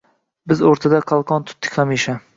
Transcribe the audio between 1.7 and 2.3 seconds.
hamisha